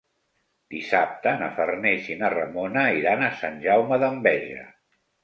[0.75, 4.65] Dissabte na Farners i na Ramona iran a Sant Jaume d'Enveja.